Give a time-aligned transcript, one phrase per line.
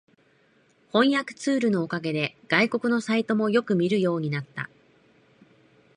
[0.91, 4.67] 翻訳ツールのおかげで外国のサイトもよく見るようになった